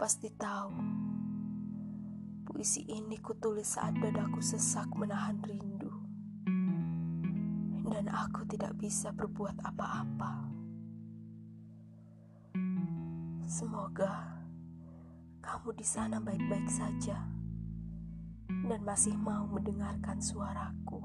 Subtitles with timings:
[0.00, 0.72] pasti tahu,
[2.48, 5.92] puisi ini kutulis saat dadaku sesak menahan rindu,
[7.84, 10.48] dan aku tidak bisa berbuat apa-apa.
[13.44, 14.40] Semoga
[15.44, 17.20] kamu di sana baik-baik saja
[18.48, 21.04] dan masih mau mendengarkan suaraku.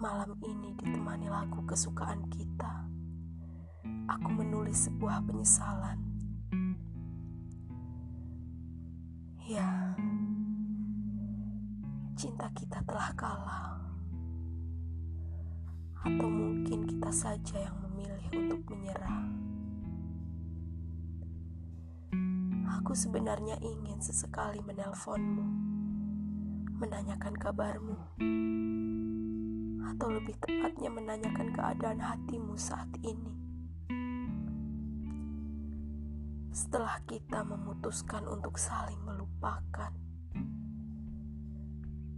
[0.00, 2.95] Malam ini ditemani lagu kesukaan kita
[4.06, 5.98] aku menulis sebuah penyesalan.
[9.46, 9.94] Ya,
[12.18, 13.78] cinta kita telah kalah,
[16.02, 19.22] atau mungkin kita saja yang memilih untuk menyerah.
[22.82, 25.46] Aku sebenarnya ingin sesekali menelponmu,
[26.82, 27.98] menanyakan kabarmu,
[29.94, 33.35] atau lebih tepatnya menanyakan keadaan hatimu saat ini.
[36.66, 39.94] Setelah kita memutuskan untuk saling melupakan.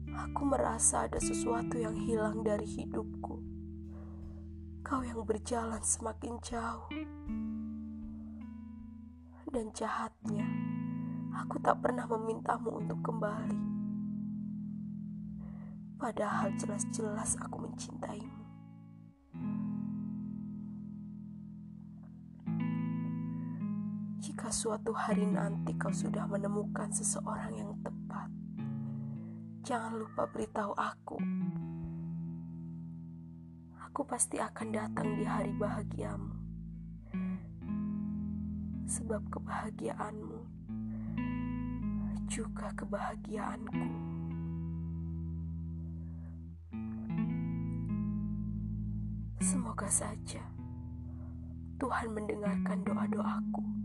[0.09, 3.45] Aku merasa ada sesuatu yang hilang dari hidupku.
[4.81, 6.89] Kau yang berjalan semakin jauh.
[9.53, 10.49] Dan jahatnya,
[11.45, 13.61] aku tak pernah memintamu untuk kembali.
[16.01, 18.48] Padahal jelas-jelas aku mencintaimu.
[24.49, 28.33] Jika suatu hari nanti kau sudah menemukan seseorang yang tepat,
[29.61, 31.21] jangan lupa beritahu aku.
[33.77, 36.33] Aku pasti akan datang di hari bahagiamu,
[38.89, 40.41] sebab kebahagiaanmu
[42.33, 43.85] juga kebahagiaanku.
[49.45, 50.41] Semoga saja
[51.77, 53.78] Tuhan mendengarkan doa-doaku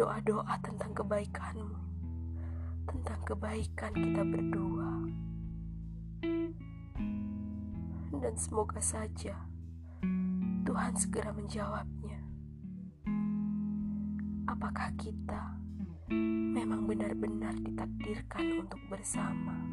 [0.00, 1.76] doa-doa tentang kebaikanmu,
[2.88, 4.90] tentang kebaikan kita berdua.
[8.16, 9.36] Dan semoga saja
[10.64, 12.16] Tuhan segera menjawabnya.
[14.48, 15.60] Apakah kita
[16.56, 19.69] memang benar-benar ditakdirkan untuk bersama?